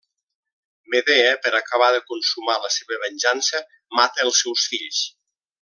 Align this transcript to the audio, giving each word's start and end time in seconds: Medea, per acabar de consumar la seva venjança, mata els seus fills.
Medea, 0.93 1.35
per 1.43 1.51
acabar 1.59 1.91
de 1.97 2.01
consumar 2.13 2.57
la 2.65 2.73
seva 2.79 3.01
venjança, 3.07 3.63
mata 4.01 4.29
els 4.29 4.45
seus 4.47 4.69
fills. 4.73 5.07